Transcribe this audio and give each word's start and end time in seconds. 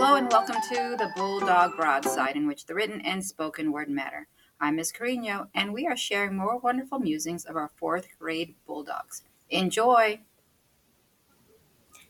welcome 0.00 0.28
to 0.28 0.94
the 0.98 1.10
Bulldog 1.16 1.74
Broadside, 1.76 2.36
in 2.36 2.46
which 2.46 2.66
the 2.66 2.74
written 2.74 3.00
and 3.00 3.24
spoken 3.24 3.72
word 3.72 3.88
matter. 3.88 4.28
I'm 4.60 4.76
Ms. 4.76 4.92
Carino, 4.92 5.48
and 5.54 5.72
we 5.72 5.86
are 5.86 5.96
sharing 5.96 6.36
more 6.36 6.58
wonderful 6.58 6.98
musings 6.98 7.46
of 7.46 7.56
our 7.56 7.70
fourth 7.76 8.06
grade 8.18 8.56
Bulldogs. 8.66 9.22
Enjoy! 9.48 10.20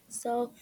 So, 0.09 0.52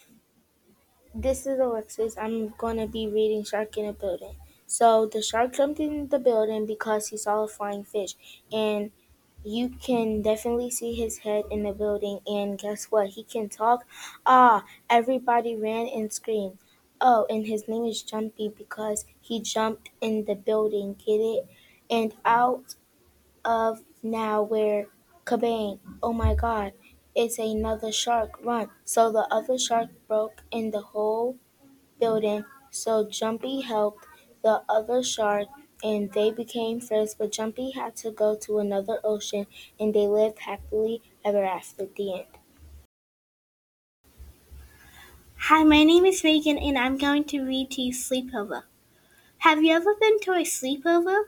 this 1.13 1.45
is 1.47 1.59
Alexis. 1.59 2.17
I'm 2.17 2.49
going 2.57 2.77
to 2.77 2.87
be 2.87 3.07
reading 3.07 3.43
Shark 3.43 3.77
in 3.77 3.85
a 3.85 3.93
Building. 3.93 4.35
So, 4.67 5.05
the 5.05 5.21
shark 5.21 5.53
jumped 5.53 5.79
in 5.79 6.07
the 6.09 6.19
building 6.19 6.65
because 6.65 7.07
he 7.09 7.17
saw 7.17 7.43
a 7.43 7.47
flying 7.47 7.83
fish, 7.83 8.15
and 8.51 8.91
you 9.43 9.69
can 9.69 10.21
definitely 10.23 10.71
see 10.71 10.93
his 10.95 11.19
head 11.19 11.45
in 11.51 11.63
the 11.63 11.71
building. 11.71 12.19
And 12.25 12.57
guess 12.57 12.85
what? 12.85 13.09
He 13.09 13.23
can 13.23 13.47
talk. 13.49 13.85
Ah, 14.25 14.65
everybody 14.89 15.55
ran 15.55 15.87
and 15.87 16.11
screamed. 16.11 16.57
Oh, 17.07 17.27
and 17.29 17.45
his 17.45 17.67
name 17.67 17.85
is 17.85 18.01
Jumpy 18.01 18.49
because 18.49 19.05
he 19.21 19.39
jumped 19.39 19.91
in 20.01 20.25
the 20.25 20.33
building. 20.33 20.95
Get 20.95 21.19
it? 21.19 21.45
And 21.87 22.15
out 22.25 22.73
of 23.45 23.83
nowhere, 24.01 24.87
kabang! 25.23 25.77
Oh 26.01 26.13
my 26.13 26.33
God! 26.33 26.73
It's 27.13 27.37
another 27.37 27.91
shark! 27.91 28.43
Run! 28.43 28.71
So 28.85 29.11
the 29.11 29.27
other 29.29 29.59
shark 29.59 29.89
broke 30.07 30.41
in 30.49 30.71
the 30.71 30.81
whole 30.81 31.37
building. 31.99 32.43
So 32.71 33.07
Jumpy 33.07 33.61
helped 33.61 34.07
the 34.41 34.63
other 34.67 35.03
shark 35.03 35.47
and 35.83 36.11
they 36.13 36.31
became 36.31 36.79
friends, 36.79 37.13
but 37.13 37.31
Jumpy 37.31 37.69
had 37.69 37.95
to 37.97 38.09
go 38.09 38.35
to 38.35 38.57
another 38.57 38.99
ocean 39.03 39.45
and 39.79 39.93
they 39.93 40.07
lived 40.07 40.39
happily 40.39 41.03
ever 41.23 41.43
after. 41.43 41.85
The 41.85 42.13
end. 42.15 42.44
Hi, 45.49 45.63
my 45.63 45.83
name 45.83 46.07
is 46.07 46.23
Megan, 46.23 46.57
and 46.57 46.75
I'm 46.75 46.97
going 46.97 47.23
to 47.25 47.45
read 47.45 47.69
to 47.71 47.81
you 47.83 47.93
Sleepover. 47.93 48.63
Have 49.39 49.63
you 49.63 49.75
ever 49.75 49.93
been 49.93 50.19
to 50.21 50.31
a 50.31 50.43
sleepover? 50.43 51.25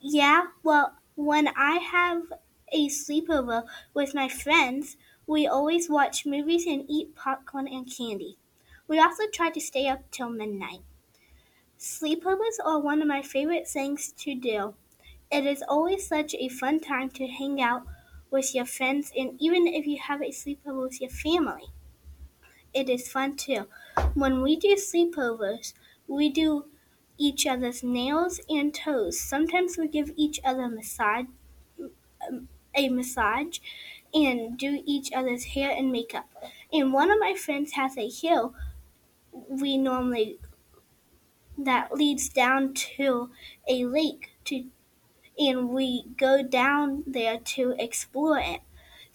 Yeah, 0.00 0.46
well, 0.64 0.96
when 1.14 1.48
I 1.56 1.76
have 1.76 2.32
a 2.72 2.88
sleepover 2.88 3.64
with 3.94 4.16
my 4.16 4.28
friends, 4.28 4.96
we 5.28 5.46
always 5.46 5.88
watch 5.88 6.26
movies 6.26 6.66
and 6.66 6.86
eat 6.88 7.14
popcorn 7.14 7.68
and 7.68 7.86
candy. 7.88 8.36
We 8.88 8.98
also 8.98 9.24
try 9.32 9.50
to 9.50 9.60
stay 9.60 9.86
up 9.86 10.10
till 10.10 10.30
midnight. 10.30 10.80
Sleepovers 11.78 12.58
are 12.64 12.80
one 12.80 13.00
of 13.00 13.06
my 13.06 13.22
favorite 13.22 13.68
things 13.68 14.10
to 14.18 14.34
do. 14.34 14.74
It 15.30 15.46
is 15.46 15.62
always 15.68 16.04
such 16.04 16.34
a 16.34 16.48
fun 16.48 16.80
time 16.80 17.10
to 17.10 17.28
hang 17.28 17.62
out 17.62 17.84
with 18.28 18.56
your 18.56 18.66
friends, 18.66 19.12
and 19.16 19.40
even 19.40 19.68
if 19.68 19.86
you 19.86 19.98
have 19.98 20.20
a 20.20 20.32
sleepover 20.32 20.82
with 20.82 21.00
your 21.00 21.10
family 21.10 21.70
it 22.76 22.88
is 22.90 23.08
fun 23.10 23.36
too. 23.36 23.68
When 24.14 24.42
we 24.42 24.56
do 24.56 24.76
sleepovers, 24.76 25.74
we 26.06 26.28
do 26.30 26.66
each 27.18 27.46
other's 27.46 27.82
nails 27.82 28.40
and 28.48 28.74
toes. 28.74 29.20
Sometimes 29.20 29.78
we 29.78 29.88
give 29.88 30.12
each 30.16 30.40
other 30.44 30.64
a 30.64 30.68
massage, 30.68 31.26
um, 32.28 32.48
a 32.74 32.88
massage, 32.88 33.58
and 34.14 34.58
do 34.58 34.82
each 34.84 35.12
other's 35.12 35.44
hair 35.46 35.70
and 35.70 35.90
makeup. 35.92 36.28
And 36.72 36.92
one 36.92 37.10
of 37.10 37.18
my 37.20 37.34
friends 37.34 37.72
has 37.72 37.96
a 37.96 38.08
hill 38.08 38.54
we 39.32 39.78
normally 39.78 40.38
that 41.58 41.92
leads 41.92 42.28
down 42.28 42.74
to 42.74 43.30
a 43.68 43.84
lake 43.86 44.30
to 44.44 44.70
and 45.38 45.70
we 45.70 46.04
go 46.16 46.42
down 46.42 47.04
there 47.06 47.38
to 47.38 47.74
explore 47.78 48.38
it. 48.38 48.60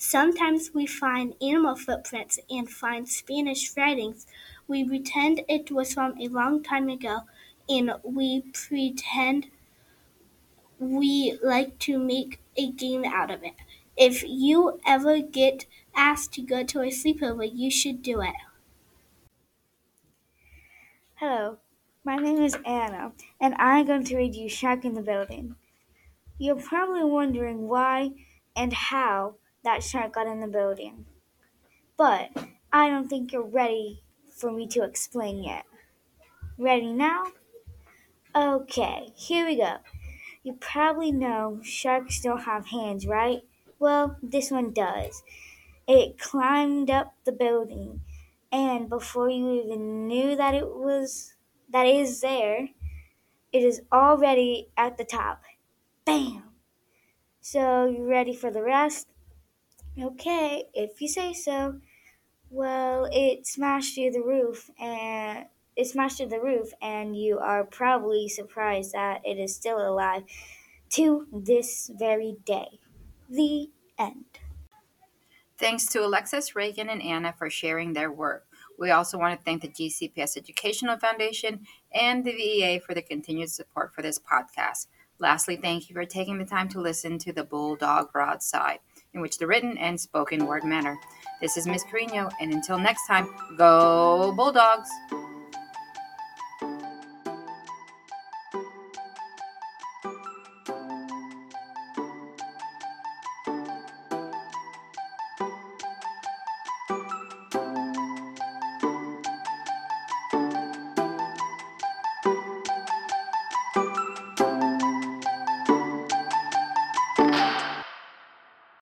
Sometimes 0.03 0.71
we 0.73 0.87
find 0.87 1.35
animal 1.43 1.75
footprints 1.75 2.39
and 2.49 2.67
find 2.67 3.07
Spanish 3.07 3.77
writings. 3.77 4.25
We 4.67 4.83
pretend 4.83 5.43
it 5.47 5.69
was 5.69 5.93
from 5.93 6.19
a 6.19 6.27
long 6.27 6.63
time 6.63 6.89
ago 6.89 7.19
and 7.69 7.91
we 8.01 8.41
pretend 8.51 9.51
we 10.79 11.37
like 11.43 11.77
to 11.81 11.99
make 11.99 12.41
a 12.57 12.71
game 12.71 13.05
out 13.05 13.29
of 13.29 13.43
it. 13.43 13.53
If 13.95 14.23
you 14.23 14.79
ever 14.87 15.21
get 15.21 15.67
asked 15.93 16.33
to 16.33 16.41
go 16.41 16.63
to 16.63 16.81
a 16.81 16.87
sleepover, 16.87 17.47
you 17.53 17.69
should 17.69 18.01
do 18.01 18.21
it. 18.21 18.33
Hello, 21.13 21.59
my 22.03 22.15
name 22.15 22.41
is 22.41 22.57
Anna, 22.65 23.11
and 23.39 23.53
I'm 23.59 23.85
going 23.85 24.05
to 24.05 24.17
read 24.17 24.33
you 24.33 24.49
Shark 24.49 24.83
in 24.83 24.95
the 24.95 25.03
Building. 25.03 25.57
You're 26.39 26.55
probably 26.55 27.03
wondering 27.03 27.67
why 27.67 28.09
and 28.55 28.73
how 28.73 29.35
that 29.63 29.83
shark 29.83 30.13
got 30.13 30.27
in 30.27 30.39
the 30.39 30.47
building. 30.47 31.05
But 31.97 32.31
I 32.71 32.89
don't 32.89 33.09
think 33.09 33.31
you're 33.31 33.41
ready 33.41 34.03
for 34.35 34.51
me 34.51 34.67
to 34.67 34.83
explain 34.83 35.43
yet. 35.43 35.65
Ready 36.57 36.93
now? 36.93 37.25
Okay, 38.35 39.11
here 39.15 39.45
we 39.45 39.57
go. 39.57 39.77
You 40.43 40.53
probably 40.53 41.11
know 41.11 41.59
sharks 41.63 42.21
don't 42.21 42.43
have 42.43 42.67
hands, 42.67 43.05
right? 43.05 43.41
Well, 43.77 44.17
this 44.23 44.49
one 44.51 44.71
does. 44.71 45.21
It 45.87 46.17
climbed 46.17 46.89
up 46.89 47.13
the 47.25 47.31
building, 47.31 48.01
and 48.51 48.89
before 48.89 49.29
you 49.29 49.63
even 49.63 50.07
knew 50.07 50.35
that 50.35 50.53
it 50.53 50.67
was 50.67 51.33
that 51.69 51.85
is 51.85 52.21
there, 52.21 52.69
it 53.51 53.63
is 53.63 53.81
already 53.91 54.69
at 54.77 54.97
the 54.97 55.03
top. 55.03 55.41
Bam! 56.05 56.43
So, 57.41 57.85
you 57.85 58.07
ready 58.07 58.35
for 58.35 58.51
the 58.51 58.63
rest? 58.63 59.10
Okay, 60.01 60.63
if 60.73 60.99
you 60.99 61.07
say 61.07 61.33
so. 61.33 61.79
Well, 62.49 63.07
it 63.11 63.45
smashed 63.45 63.95
through 63.95 64.11
the 64.11 64.21
roof 64.21 64.69
and 64.79 65.45
it 65.75 65.87
smashed 65.87 66.17
through 66.17 66.29
the 66.29 66.41
roof 66.41 66.73
and 66.81 67.15
you 67.15 67.37
are 67.39 67.63
probably 67.63 68.27
surprised 68.27 68.93
that 68.93 69.21
it 69.23 69.37
is 69.37 69.55
still 69.55 69.77
alive 69.77 70.23
to 70.91 71.27
this 71.31 71.91
very 71.93 72.37
day. 72.45 72.79
The 73.29 73.69
end. 73.97 74.25
Thanks 75.57 75.85
to 75.87 76.03
Alexis, 76.03 76.55
Reagan, 76.55 76.89
and 76.89 77.01
Anna 77.03 77.33
for 77.37 77.49
sharing 77.49 77.93
their 77.93 78.11
work. 78.11 78.47
We 78.79 78.89
also 78.89 79.19
want 79.19 79.39
to 79.39 79.45
thank 79.45 79.61
the 79.61 79.67
GCPS 79.67 80.35
Educational 80.35 80.97
Foundation 80.97 81.67
and 81.93 82.25
the 82.25 82.31
VEA 82.31 82.79
for 82.79 82.95
the 82.95 83.03
continued 83.03 83.51
support 83.51 83.93
for 83.93 84.01
this 84.01 84.17
podcast. 84.17 84.87
Lastly, 85.19 85.55
thank 85.55 85.87
you 85.87 85.93
for 85.93 86.03
taking 86.03 86.39
the 86.39 86.45
time 86.45 86.67
to 86.69 86.81
listen 86.81 87.19
to 87.19 87.31
the 87.31 87.43
Bulldog 87.43 88.11
Broadside, 88.11 88.79
in 89.13 89.21
which 89.21 89.37
the 89.37 89.47
written 89.47 89.77
and 89.77 89.99
spoken 89.99 90.45
word 90.45 90.63
matter. 90.63 90.97
This 91.41 91.57
is 91.57 91.67
Miss 91.67 91.83
Carino, 91.83 92.29
and 92.39 92.53
until 92.53 92.77
next 92.77 93.07
time, 93.07 93.27
go 93.57 94.33
Bulldogs! 94.35 94.89